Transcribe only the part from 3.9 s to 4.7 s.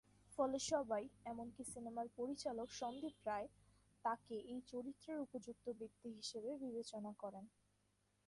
তাকে এই